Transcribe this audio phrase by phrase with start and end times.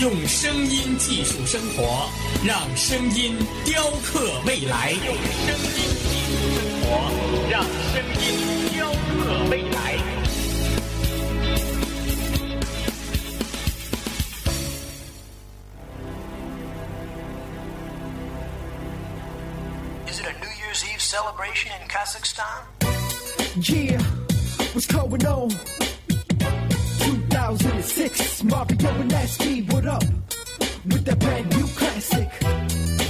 [0.00, 2.08] 用声音技术生活，
[2.44, 4.90] 让声音雕刻未来。
[4.92, 5.76] 用声音
[6.08, 6.88] 技术生活，
[7.50, 8.24] 让声音
[8.72, 9.98] 雕刻未来。
[20.08, 22.64] Is it a New Year's Eve celebration in Kazakhstan?
[23.56, 24.02] Yeah,
[24.74, 25.50] what's going on?
[27.58, 30.02] 2006, Mario and Nasty, what up?
[30.86, 33.01] With that brand new classic.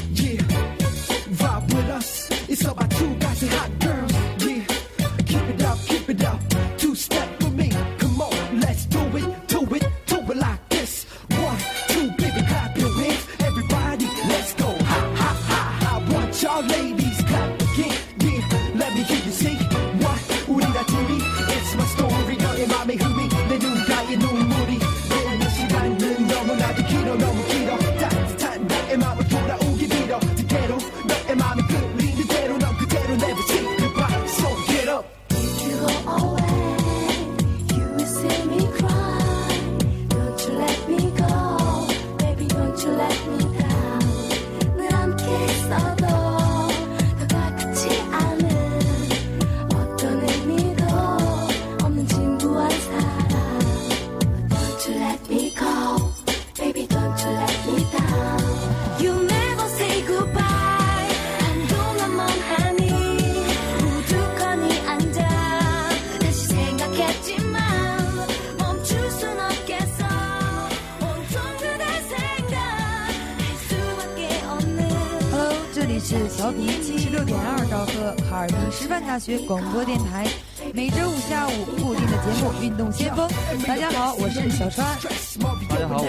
[79.24, 80.26] 学广播电台，
[80.74, 83.28] 每周五下午固定的节目《运动先锋》。
[83.68, 84.84] 大家好，我是小川。
[85.68, 86.04] 大家好。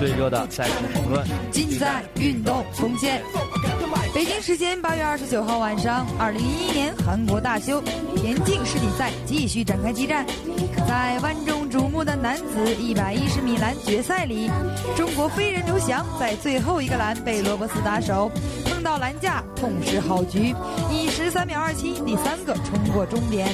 [0.00, 1.22] 最热的赛事评论，
[1.52, 3.22] 尽在运动空间。
[4.14, 7.82] 北京时间八月二十九号晚上，二零一一年韩国大修
[8.16, 10.24] 田径世锦赛继续展开激战。
[10.88, 14.50] 在万众瞩目的男子一百一十米栏决赛里，
[14.96, 18.32] 中国飞人刘翔在最后一个栏被罗伯斯打手
[18.64, 20.54] 碰到栏架，痛失好局，
[20.90, 23.46] 以十三秒二七第三个冲过终点。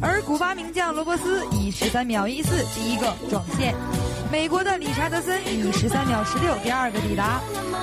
[0.00, 3.74] 而古巴名将罗伯斯以十三秒一四第一个撞线。
[4.30, 7.40] 美国的理查德森以十三秒十六第二个抵达。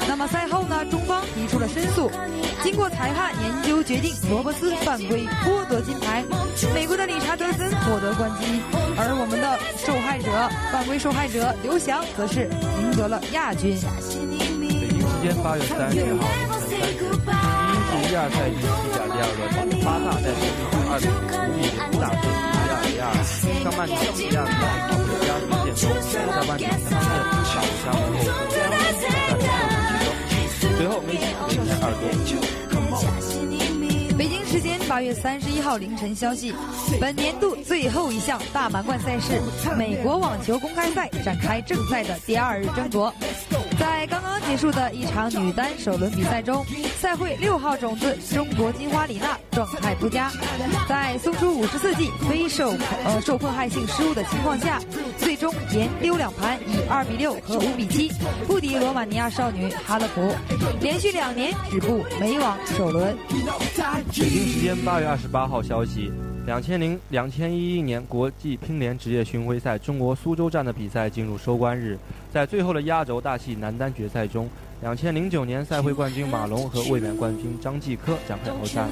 [0.07, 2.11] 那么赛后呢，中方提出了申诉。
[2.63, 6.23] 经过裁判研究决定，罗伯斯犯规剥夺金牌，
[6.73, 8.61] 美国的理查德森获得冠军，
[8.97, 10.31] 而我们的受害者
[10.71, 12.47] 犯规受害者刘翔则是
[12.79, 13.75] 赢得了亚军。
[14.61, 17.33] 北京时间八月三十号凌晨三时，第
[17.69, 21.17] 一至一二赛季西甲第二轮，巴萨在首回合二比零
[21.49, 22.23] 无比的打胜
[23.05, 23.23] 亚雷亚尔。
[23.63, 27.37] 上半场维亚雷亚尔靠着加时建功，下半场他们打入
[27.83, 28.57] 加盟后，在
[28.97, 32.03] 最后最后梅西领先二多。
[34.17, 36.55] 北京时间八月三十一号凌晨消息，
[37.01, 39.41] 本年度最后一项大满贯赛事——
[39.77, 43.13] 美国网球公开赛展开正赛的第二日争夺。
[44.07, 46.65] 刚刚结束的一场女单首轮比赛中，
[46.99, 50.31] 赛会六号种子中国金花李娜状态不佳，
[50.87, 52.73] 在送出五十四记非受
[53.03, 54.79] 呃受迫害性失误的情况下，
[55.17, 58.11] 最终连丢两盘，以二比六和五比七
[58.47, 60.33] 不敌罗马尼亚少女哈勒普，
[60.81, 63.15] 连续两年止步美网首轮。
[63.27, 66.11] 北京时间八月二十八号消息，
[66.45, 71.97] 两千零两千一一年国际乒联职业巡回赛中国苏州站的比赛进入收官日，
[72.31, 74.47] 在最后的压轴大戏男单决赛中，
[74.79, 78.87] 两千零九年赛会冠军马龙和卫冕冠军张继科展开头战，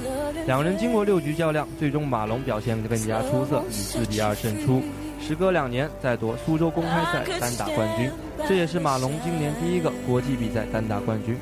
[0.47, 4.81] 两人经过六局较量，最终马龙表现更加出色，以四比二胜出。
[5.21, 8.09] 时隔两年再夺苏州公开赛单打冠军，
[8.47, 11.37] 这也是马龙今年第一个国际比赛单打冠军。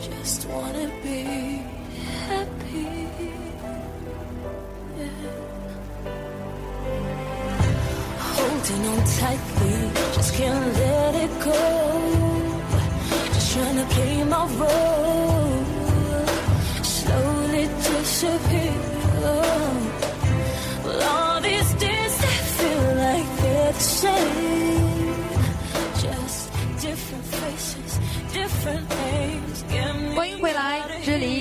[0.00, 1.49] Just wanna be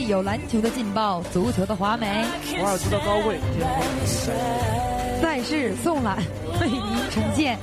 [0.09, 2.25] 有篮球的劲爆，足球的华美，
[2.59, 4.33] 华尔兹的高位监控比赛。
[5.21, 6.17] 赛事送览
[6.59, 7.59] 为您呈现。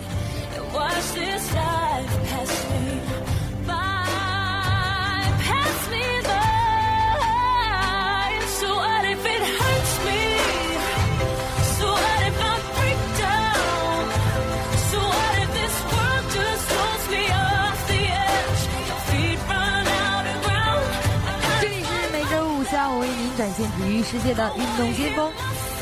[24.07, 25.33] 世界的运动巅峰。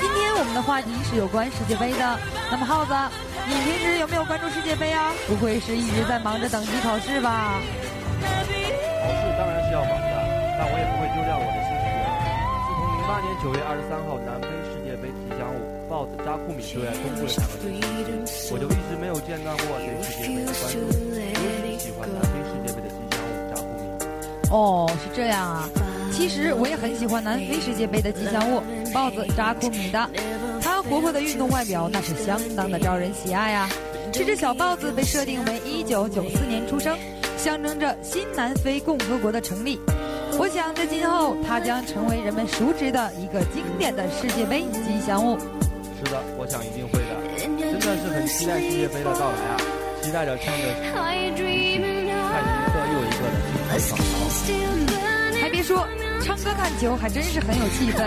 [0.00, 2.18] 今天我们的话题是有关世界杯的。
[2.50, 2.94] 那么耗子，
[3.44, 5.12] 你平时有没有关注世界杯啊？
[5.28, 7.60] 不会是一直在忙着等级考试吧？
[7.60, 8.24] 考
[9.12, 10.12] 试当然是要忙的，
[10.56, 12.08] 但我也不会丢掉我的兴趣啊。
[12.64, 15.60] 自从零八年九月二十三号南非世界杯吉祥物
[15.92, 17.76] 豹子扎库米对外公布了两个信
[18.24, 23.84] 息，我就一直没有间断过对世界杯的关注，尤其喜欢南非世界杯的吉祥物扎库米。
[24.48, 25.68] 哦，是这样啊。
[26.16, 28.62] 其实我也很喜欢南非世界杯的吉祥物
[28.92, 30.08] 豹子扎库米的，
[30.62, 33.68] 它活泼的运动外表那是相当的招人喜爱啊。
[34.12, 36.96] 这只小豹子被设定为1994年出生，
[37.36, 39.80] 象征着新南非共和国的成立。
[40.38, 45.36] 我想在今后，它将成为人们熟知的一个经典的世界杯吉祥物。
[45.38, 47.10] 是的，我想一定会的，
[47.58, 49.56] 真的是很期待世界杯的到来啊！
[50.00, 50.62] 期待着唱着
[50.92, 52.14] 看一个又一个的。
[55.40, 55.86] 还别说，
[56.24, 58.02] 唱歌看球还真是很有气氛。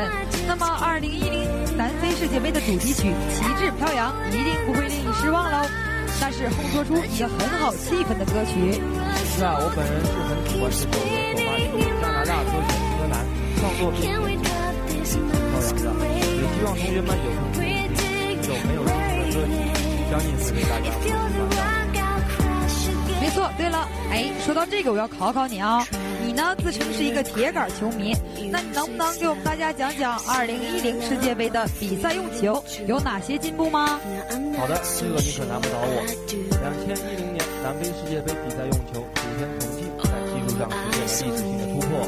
[0.48, 1.48] 那么二零一零
[1.78, 5.62] 南非世界杯的主题曲《旗帜飘扬》一定不会令你失望喽。
[6.20, 8.82] 那是烘托出一个很好气氛的歌曲。
[9.38, 11.70] 是啊，我本人是很喜欢这首由索马里
[12.02, 13.22] 加拿大歌手柯南
[13.62, 14.50] 创作并且飘扬的，
[14.98, 15.22] 也希
[16.66, 17.62] 望同学们有空听
[18.34, 19.62] 一首没有听的歌曲，
[20.10, 21.62] 相信会给大家获得欢
[21.94, 22.02] 乐。
[23.22, 25.86] 没错，对了，哎，说到这个，我要考考你啊、
[26.28, 28.14] 你呢自称是一个铁杆球迷，
[28.52, 33.98] 那你能不能给我们大家讲讲2010世界杯的比赛用球有哪些进步吗？
[34.58, 36.04] 好的，这个你可难不倒我。
[36.60, 40.68] 两千一零年南非世界杯比赛用球普天统计，在技术上
[41.00, 42.04] 实现了历史性的突破。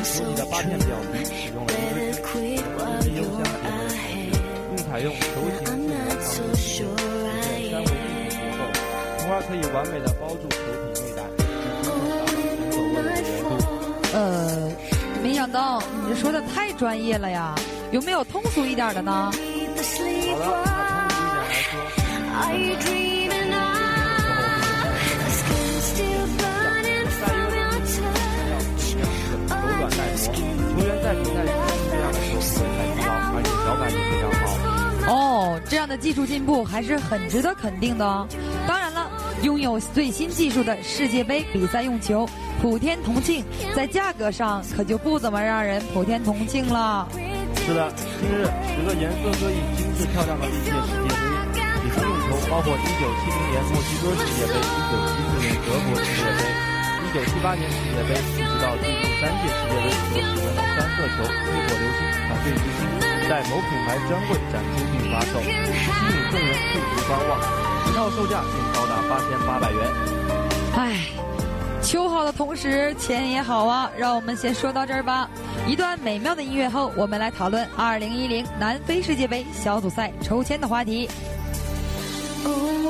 [0.00, 2.22] 球体的八片表皮使用了一根支
[3.02, 3.98] 支优相结合的材
[4.30, 4.38] 质，
[4.70, 5.26] 并采用球
[5.58, 7.02] 形复合长球形，在
[7.66, 8.62] 三维立体结构，
[9.18, 10.62] 从而可以完美的包住球
[14.20, 14.70] 呃，
[15.22, 17.54] 没想到你这说的太专业了呀，
[17.90, 19.32] 有没有通俗一点的呢？
[35.08, 38.28] 哦，这样的技术进步还是很值得肯定的哦。
[38.68, 39.10] 当然了，
[39.42, 42.28] 拥有最新技术的世界杯比赛用球
[42.60, 43.42] 普天同庆，
[43.74, 47.08] 在价格上可就不怎么让人普天同庆了。
[47.64, 47.90] 是的，
[48.20, 51.16] 近日十个颜色各异、精致漂亮的历届世界杯
[51.80, 52.84] 比赛用球，包括1970
[53.48, 56.44] 年墨西哥世界杯、1974年德国世界杯、
[57.16, 62.84] 1978年世界杯，一直到最近三届世界杯所使用的三色球，最火流星，团队之星
[63.24, 67.40] 在某品牌专柜展出并发售，吸引众人驻足观望，
[67.88, 69.80] 一套售价竟高达八千八百元。
[70.76, 70.92] 唉，
[71.82, 75.28] 球好的同时钱也好啊，让我们先说到这儿吧。
[75.66, 81.08] 一段美妙的音乐后，我们来讨论2010南非世界杯小组赛抽签的话题。
[82.44, 82.80] Oh,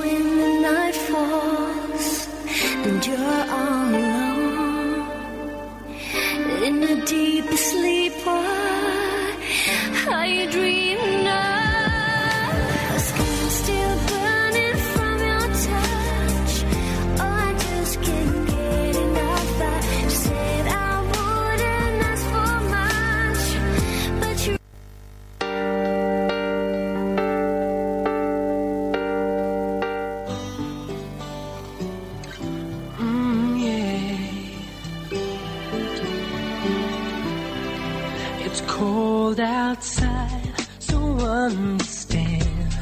[39.31, 42.75] cold outside, so understand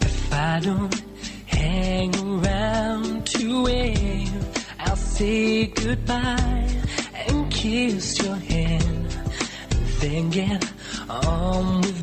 [0.00, 1.02] if I don't
[1.46, 4.30] hang around to wait.
[4.78, 6.68] I'll say goodbye
[7.26, 9.18] and kiss your hand,
[9.70, 10.72] and then get
[11.10, 11.99] on with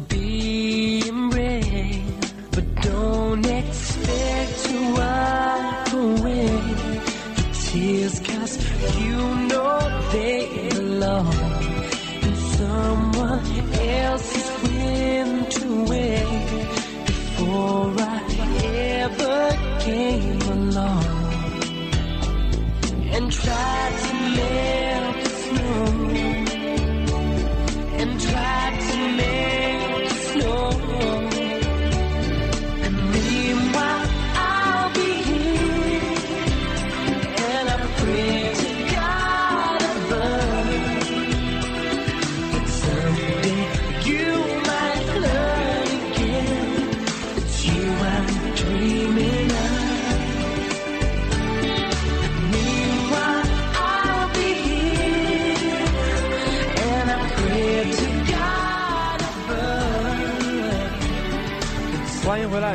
[24.03, 25.86] to melt the snow.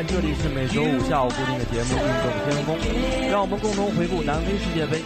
[0.01, 2.75] 这里是每周五下午固定的节目《运动先锋》，
[3.31, 5.03] 让我们共同回顾南非世界杯。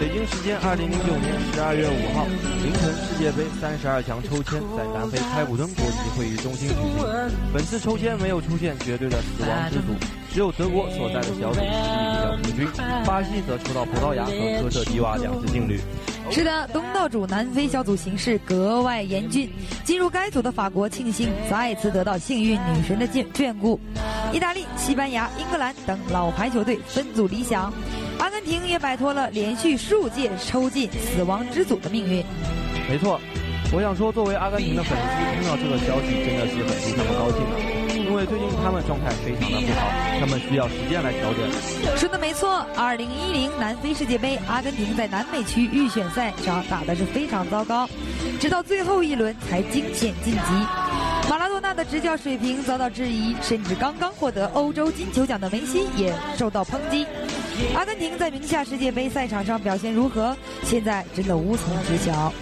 [0.00, 2.26] 北京时间二零零九年十二月五号
[2.64, 7.06] 凌晨，世界杯三十二强抽签在南非开普敦国际会议中心举行。
[7.52, 9.94] 本次抽签没有出现绝对的死亡之组，
[10.32, 12.66] 只有德国所在的小组实力比较平均，
[13.06, 15.78] 巴西则抽到葡萄牙和科特迪瓦两支劲旅。
[16.30, 19.50] 是的，东道主南非小组形势格外严峻。
[19.84, 23.80] 进入该组的法国庆幸再次得到幸运女神的眷眷顾，
[24.32, 27.72] 意大利、西班牙、英格兰等老牌球队分组理想，
[28.20, 32.24] 阿根廷也摆脱了连续数届抽进死亡之组的命运。
[32.88, 33.20] 没错，
[33.72, 37.54] 我想说，作为阿根廷的粉丝，听到这个消息真的是很替他们高兴啊，
[38.10, 39.86] 因为最近他们状态非常的不好，
[40.18, 41.96] 他们需要时间来调整。
[41.96, 47.88] 说的没错，二零一零南非世界杯，阿根廷在南美区预选赛上打的是非常糟糕，
[48.40, 50.40] 直到最后一轮才惊险晋级。
[51.30, 57.06] 马拉多纳的执教水平遭到质疑，甚至刚刚获得欧洲金球奖的梅西也受到抨击。
[57.74, 62.32] 阿根廷在名下世界杯赛场上表现如何，现在真的无从知晓。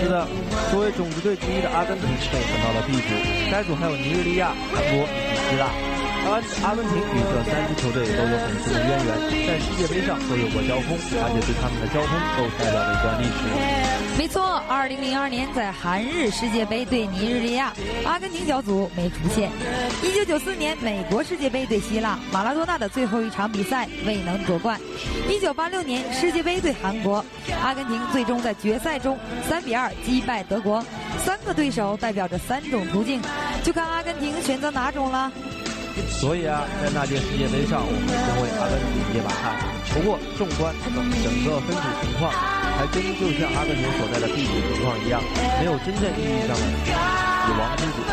[0.00, 0.26] 是的，
[0.70, 3.14] 作为种子队之一的阿根廷被分到了 B 组，
[3.50, 5.95] 该组还有尼日利亚、韩国以及希腊。
[6.26, 14.18] 阿阿根廷与这三支球队都有很深的渊源，在世界杯上都有过交锋，而且对他们的交锋都代表了一段历史。
[14.18, 17.72] 没错，二零零二年在韩日世界杯对尼日利亚，
[18.04, 19.50] 阿根廷小组没出现；
[20.02, 24.76] 一九九四年美国世界杯对希腊，马拉多纳的最后一场比赛未能夺冠；
[25.28, 27.24] 一九八六年世界杯对韩国，
[27.62, 29.16] 阿根廷最终在决赛中
[29.48, 30.82] 三比二击败德国。
[31.24, 33.20] 三个对手代表着三种途径，
[33.62, 35.30] 就看阿根廷选择哪种了。
[36.08, 39.56] 所以啊，在那届世界杯上，我们将为阿根廷捏把汗。
[39.94, 42.32] 不过，纵观整个分组情况，
[42.76, 45.22] 还真就像阿根廷所在的 B 组情况一样，
[45.60, 46.64] 没有真正意义上的
[47.44, 48.04] 死亡之组。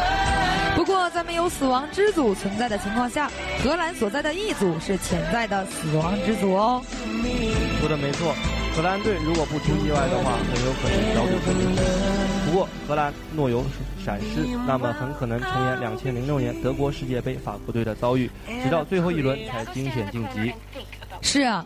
[0.76, 3.30] 不过，在没有死亡之组存在的情况下，
[3.64, 6.82] 荷兰所在的 E 组是潜在的死亡之组哦。
[7.80, 8.34] 说的没错，
[8.76, 11.68] 荷兰队如果不出意外的话，很有可能小组分出。
[11.70, 12.23] 不
[12.54, 13.66] 过，荷兰若有
[14.06, 18.30] 闪失，那么很可能重演2006年德国世界杯法国队的遭遇，
[18.64, 20.54] 直到最后一轮才惊险晋级。
[21.22, 21.66] 是啊，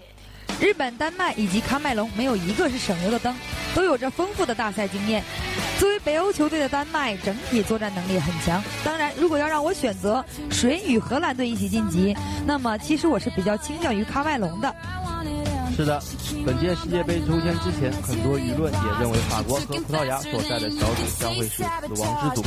[0.62, 3.36] 日本、丹麦以及喀麦隆没有一个是省油的灯，
[3.76, 5.22] 都有着丰富的大赛经验。
[5.78, 8.64] 作为北欧球队的丹麦，整体作战能力很强。
[8.84, 12.16] 当然，如果要让我选择谁与荷兰队一起晋级，
[12.46, 14.74] 那么其实我是比较倾向于喀麦隆的。
[15.78, 16.02] 是的，
[16.44, 22.44] 本届世界杯抽签之前，很多舆论也认为法国和葡萄牙所在的小组将会是死亡之组。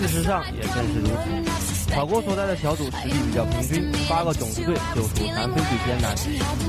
[0.00, 6.16] 事实上也正是如此，法国所在的小组实力比较平均，八个种子队就属南非最艰难。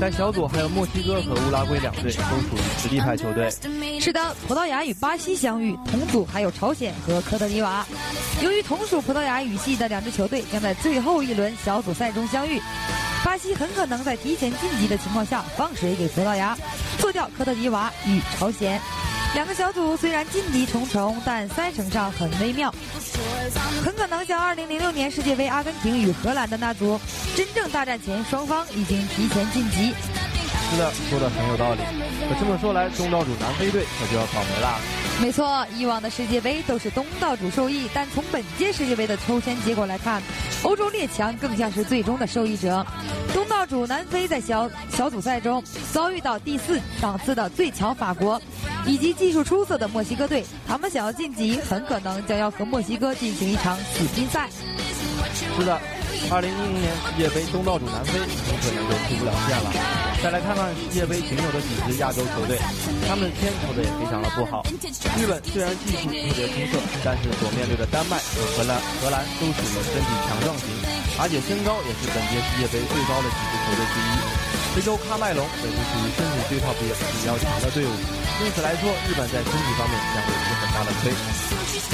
[0.00, 3.50] 但小组还有墨西哥和乌拉圭两队，都属于实力派球队。
[3.98, 7.84] 是的，葡萄牙与巴西相遇，同组还有朝鲜和科特迪瓦。
[8.44, 12.62] 由于同属葡萄牙语系的两支球队将在最后一轮小组赛中相遇，
[13.26, 16.56] 巴西很可能在提前晋级的情况下放水给葡萄牙，
[16.96, 18.80] 做掉科特迪瓦与朝鲜。
[19.34, 22.72] 两个小组虽然劲敌重重，但赛程上很微妙。
[23.84, 27.00] 很可能像2006年世界杯阿根廷与荷兰的那组，
[27.34, 29.92] 真正大战前双方已经提前晋级。
[30.70, 31.80] 是的，说的很有道理。
[32.28, 34.78] 可这么说来，东道主南非队可就要倒霉啦。
[35.18, 40.22] 没错，以往的世界杯都是东道主受益，但从本届世界杯的抽签结果来看，
[40.62, 42.86] 欧洲列强更像是最终的受益者。
[43.32, 48.40] 东道主南非在小小组赛中遭遇到第四档次的最强法国，
[48.86, 54.48] 以及技术出色的墨西哥队，他们想要晋级，很可能将要和墨西哥进行一场死拼赛。
[55.58, 55.80] 是的，
[56.30, 60.05] 二零一零年世界杯东道主南非很可能就出不了线了。
[60.22, 62.58] 再来看看世界杯仅有的几支亚洲球队，
[63.06, 64.64] 他们的签投的也非常的不好。
[65.14, 70.66] 日本虽然技术特别出色，但是所面对的丹麦和荷兰荷兰都属于身体强壮型，
[71.22, 74.10] 而且身高也是本届世界杯最高的几支球队之一。
[74.74, 77.92] 非洲喀麦隆也是属于身体对抗比比较强的队伍，
[78.44, 81.12] 因此来说，日本在身体方面将会吃很大的亏。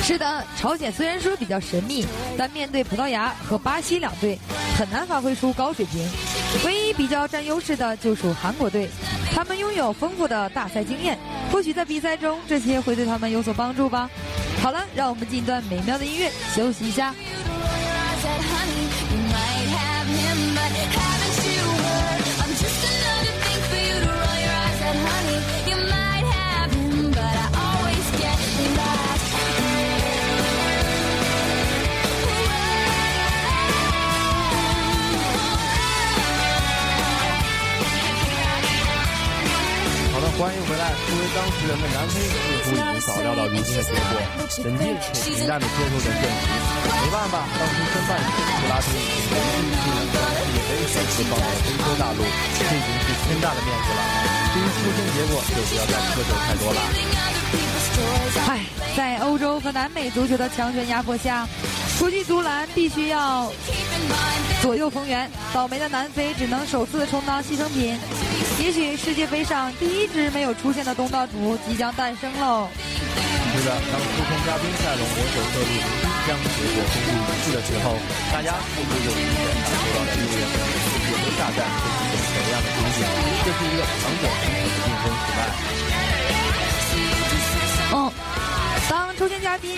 [0.03, 4.37] 是的，朝鲜虽然说比较神秘，但面对葡萄牙和巴西两队，
[4.83, 6.05] 很难发挥出高水平。
[6.65, 8.89] 唯一比较占优势的就属韩国队，
[9.33, 11.17] 他们拥有丰富的大赛经验，
[11.53, 14.11] 或许在比赛中这些会对他们有所帮助吧。
[14.61, 17.15] 好了，让我们进一段美妙的音乐，休息一下。
[40.39, 40.93] 欢迎回来。
[41.07, 42.33] 作为当事人的南非似
[42.65, 44.17] 乎已经早料到如今的结果，
[44.65, 46.49] 冷静且平淡地接受着现实。
[47.03, 54.01] 没办法，当初申办时，布拉特已经仁至义尽地将世界杯首次放在了非洲大陆，这已经是天大的面子了。
[54.53, 56.81] 至于出现结果，就不要再苛求太多了。
[58.49, 58.65] 唉，
[58.97, 61.47] 在欧洲和南美足球的强权压迫下，
[61.99, 63.53] 国际足篮必须要
[64.63, 65.31] 左右逢源。
[65.53, 67.99] 倒霉的南非只能首次充当牺牲品。
[68.59, 72.69] 也许世界杯上第一只没有出现的东道主即将诞生喽。
[73.53, 77.99] 是的，当抽空嘉宾赛龙联手各路明星将结果公布仪式的时候，
[78.33, 83.05] 大家是不是就明显感受到了六月份的世界杯大战会是一种什么样的情景？
[83.45, 85.41] 这是一个强者集体的竞争时代。
[87.93, 88.11] 嗯，
[88.89, 89.77] 当抽签嘉宾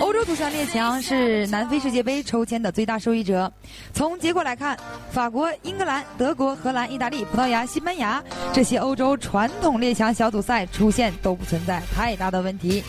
[0.00, 3.52] 欧洲足球列强是南非世界杯抽签的最大受益者。
[3.92, 4.78] 从结果来看，
[5.10, 12.82] 法国、英格兰、德国、荷兰、意大利、葡萄牙、西班牙这些欧洲传统列强小组赛出现都不存在太大的问题。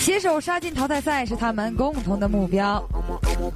[0.00, 2.82] 携手杀进淘汰赛是他们共同的目标。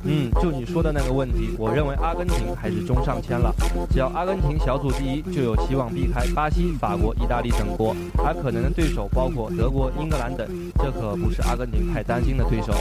[0.05, 3.51] 嗯，就你说的那个问题，我认为阿根廷还是中上签了。
[3.91, 12.75] 只要阿根廷小组第一，就有希望避开巴西、法国、意大利等国，而可能的对手包括德国、英格兰等，这可不是阿根廷太担心的对手。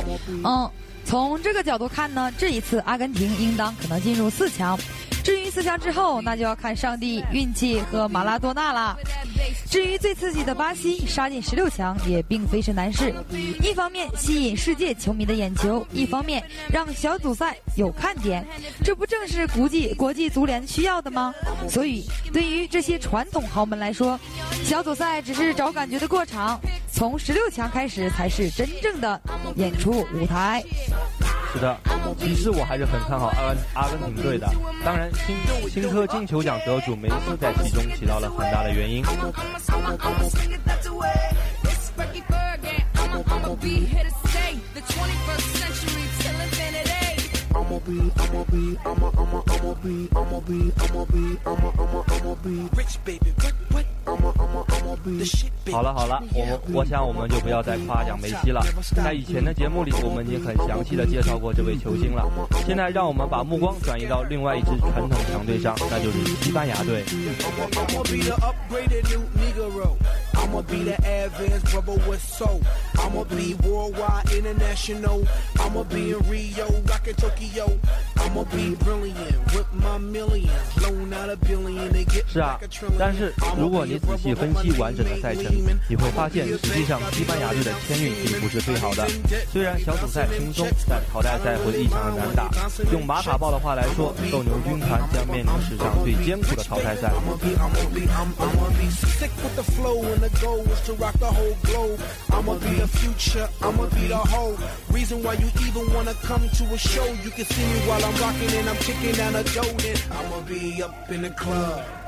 [0.43, 0.69] 嗯，
[1.06, 4.78] 从这个角度看呢，这一次阿根廷应当可能进入四强。
[5.24, 8.98] 至于四强之后，那就要看上帝、运气和马拉多纳了。
[9.70, 13.13] 至于最刺激的巴西杀进十六强，也并非是难事。
[13.62, 18.46] 一方面吸引世界球迷的眼球，一方面让小组赛有看点，
[18.84, 21.34] 这不正是国际国际足联需要的吗？
[21.70, 24.20] 所以，对于这些传统豪门来说，
[24.66, 26.60] 小组赛只是找感觉的过场，
[26.95, 29.19] 从十六强开始才是真正的
[29.56, 30.63] 演出舞台。
[31.51, 31.75] 是的，
[32.19, 34.47] 其实我还是很看好阿根阿根廷队的。
[34.86, 35.36] 当然，新
[35.69, 39.03] 新科金球奖得主梅西在其中起到了很大的原因。
[55.72, 58.62] 好了好了，我们我想我们就不要再夸奖梅西了。
[58.96, 62.30] 在以前的节目里，我们已经很详细的介绍过这位球星了。
[62.66, 67.04] 现在让我们把目光转移到另外一支传统强队上，那就是西班牙队。
[70.43, 72.62] I'ma be the advanced brother with soul.
[72.99, 75.25] I'ma be worldwide international.
[75.58, 77.79] I'ma be in Rio, rockin' Tokyo.
[78.24, 79.18] I'ma be brilliant
[79.54, 80.52] with my millions.
[80.82, 82.58] Loan out a billion and get 是啊.
[82.98, 85.44] 但是如果你仔细分析完整的赛程，
[85.90, 89.08] 你会发现，实际上西班牙队的签运并不是最好的。
[89.52, 92.50] 虽然小组赛轻松，但淘汰赛会异常的难打。
[92.92, 97.12] 用马卡报的话来说，斗牛军团将面临史上最艰苦的淘汰赛。
[108.21, 109.97] Rocking and I'm kicking down a Jordan.
[110.12, 112.03] I'ma be up in the club.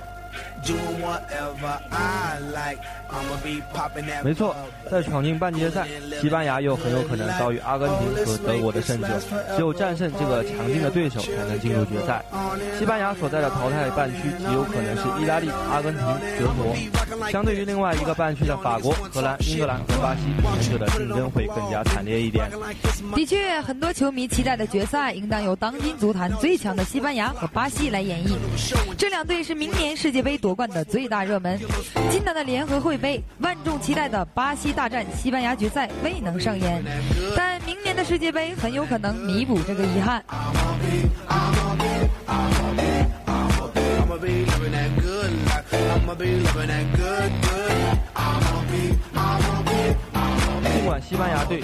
[4.23, 4.55] 没错
[4.89, 5.87] 在闯进半决赛，
[6.19, 9.07] 西班牙又很有可能遭遇阿根廷和德国的胜者，
[9.55, 12.23] 只有战胜这个强劲的对手，才能进入决赛。
[12.79, 16.03] 西班牙所在的淘汰半区极有可能是意大利、阿根廷、
[16.39, 16.75] 德国，
[17.31, 20.21] 相对于另外一个半区的法国、荷兰、英格兰和巴西，
[20.61, 22.49] 前者的竞争会更加惨烈一点。
[23.13, 28.35] 的确，很多球迷期待的决赛应当由当今足坛最强的西班牙和巴西来演绎。
[28.97, 31.59] 这两队是明年世界杯夺冠的最大热门。
[32.09, 36.83] 今年的联合会杯，万众期待的巴西大战西班牙决赛未能上演，
[37.35, 40.23] 但明年的世界杯很有可能弥补这个遗憾。
[44.07, 45.73] I'ma be living that good life.
[45.93, 47.71] I'ma be living that good, good.
[48.15, 49.93] I'ma be, I'ma be,
[50.71, 51.61] 尽管西班牙队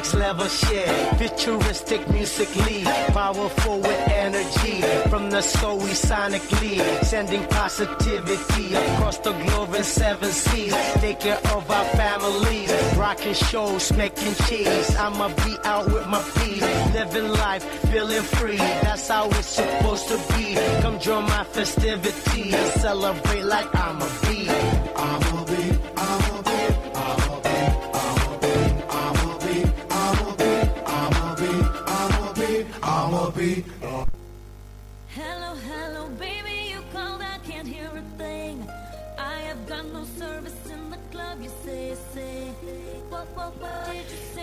[0.00, 0.88] next level shit.
[1.18, 2.84] Futuristic musically.
[3.12, 4.80] Powerful with energy.
[5.10, 6.78] From the soul, we sonically.
[7.04, 10.74] Sending positivity across the globe in seven seas.
[11.02, 12.72] Take care of our families.
[12.96, 14.96] Rockin' shows, making cheese.
[14.96, 16.62] I'ma be out with my peas.
[16.94, 18.56] Living life, feeling free.
[18.56, 20.54] That's how it's supposed to be.
[20.80, 24.79] Come join my festivity and celebrate like I'm a bee.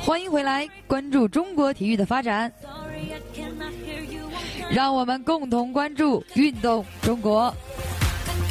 [0.02, 2.52] 欢迎回来，关注中国体育的发展
[4.70, 7.54] 让我们共同关注运动中国。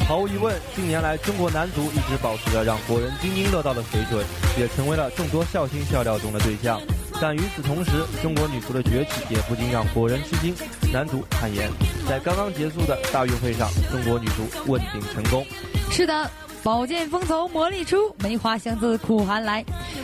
[0.07, 4.25] 毫无疑问，近年来中国男足一直保持着让国人津津乐道的水准，
[4.57, 6.79] 也成为了众多笑星笑料中的对象。
[7.19, 7.91] 但与此同时，
[8.21, 10.55] 中国女足的崛起也不禁让国人吃惊。
[10.93, 11.69] 男足坦言，
[12.07, 15.45] 在刚刚结束的大运会上，中国女足问鼎成功。
[15.91, 16.29] 是的，
[16.67, 19.63] 宝剑锋从磨砺出，梅花香自苦寒来。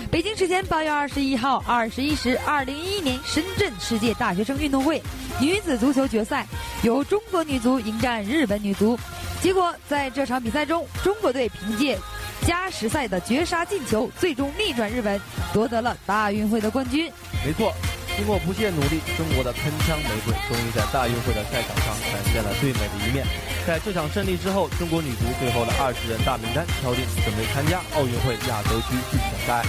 [0.09, 5.03] 北京时间八月二十一号二十一时，二零一一年深圳世界大学生运动会
[5.41, 6.47] 女子足球决赛，
[6.81, 8.97] 由中国女足迎战日本女足。
[9.41, 11.99] 结果在这场比赛中，中国队凭借
[12.47, 15.19] 加时赛的绝杀进球，最终逆转日本，
[15.51, 17.11] 夺得了大运会的冠军。
[17.45, 17.73] 没错，
[18.15, 23.27] 经过不懈努力，中国的铿锵玫瑰终于在大运会的赛场上展现了最美的一面。
[23.65, 29.63] 在这场胜利之后，中国女足最后的二十人大名单敲定，准备参加奥运会亚洲区预选赛。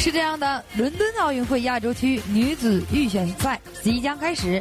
[0.00, 4.60] 是这样的，伦敦奥运会亚洲区女子预选赛即将开始。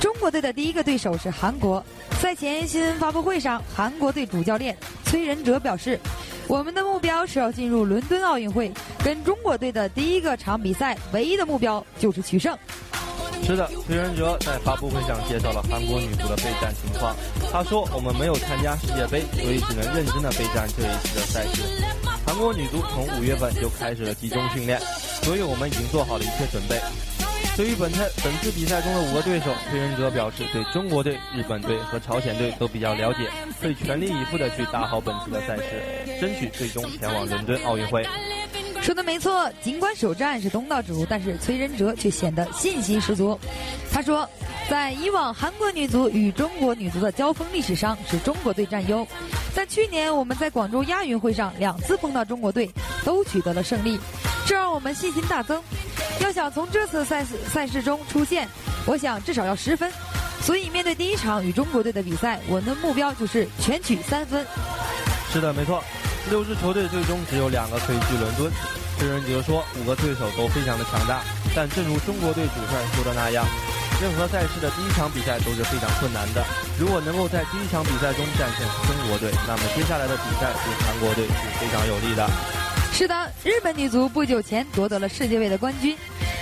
[0.00, 1.84] 中国队的第一个对手是韩国。
[2.18, 6.00] 赛前新闻发布会上，韩国队主教练崔仁哲表示
[6.48, 8.72] ：“我们的目标是要进入伦敦奥运会，
[9.04, 12.56] 跟中国队的第一个场比赛，唯一的目标就是取胜。”
[13.46, 17.14] 是的，崔仁哲在发布会上介绍了韩国女足的备战情况。
[17.52, 21.62] 他说：“我们没有参加世界杯，所以只能认真的备战这一次的赛事。
[22.26, 24.80] 韩国女足从五月份就开始了集中训练，
[25.22, 26.80] 所以我们已经做好了一切准备。”
[27.54, 33.28] 对于本次本次比赛中的五个对手，崔仁哲表示对中国队、日本队和朝鲜队都比较了解，
[33.60, 38.04] 会全力以赴的去打好本次的赛事，争取最终前往伦敦奥运会。
[38.84, 43.40] 说的没错，尽管首战是东道主，但是崔仁哲却显得信心十足。
[43.90, 44.28] 他说，
[44.68, 49.06] 在以往韩国女足与中国女足的交锋历史上，是中国队占优。
[49.54, 52.70] 但去年我们在广州亚运会上两次碰到中国队，
[53.06, 53.98] 都取得了胜利，
[54.46, 55.62] 这让我们信心大增。
[56.20, 58.46] 要想从这次赛事赛事中出现，
[58.84, 59.90] 我想至少要十分。
[60.42, 64.46] 所以面对第一场与中国队的比赛，我们的目标就是全取三分。
[65.32, 65.82] 是的，没错。
[66.30, 68.50] 六支球队最终只有两个可以去伦敦。
[68.98, 71.20] 崔仁哲说，五个对手都非常的强大，
[71.54, 73.44] 但正如中国队主帅说的那样，
[74.00, 76.44] 任何赛事的第一场比赛都是非常困难的。
[76.78, 82.28] 如果能够在第一场比赛中战胜中国队，那么接下来的比赛对韩国队是非常有利的。
[82.92, 85.96] 是的，日本女足不久前夺得了世界杯的冠军。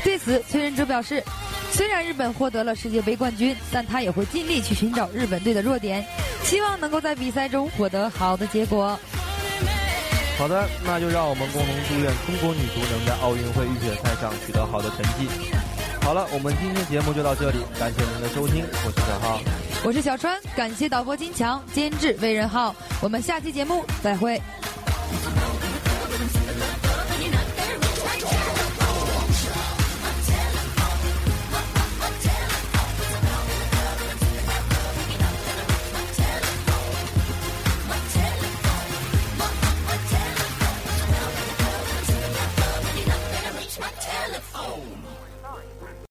[0.05, 1.25] 对此，崔仁哲表示，
[1.71, 6.05] 虽然日本获得了世界杯冠军，但他也会尽力去寻找日本队的弱点，
[6.43, 8.99] 希望能够在比赛中获得好的结果。
[10.39, 15.29] 好的，那就让我们共同祝愿中国女足能在奥运会预选赛上取得好的成绩。
[16.01, 19.41] 好了，我们今天节目就到这里，感谢您的收听，我是小浩。
[19.85, 24.41] 我是小川，感谢导播金强，监制魏仁浩，我们下期节目再会。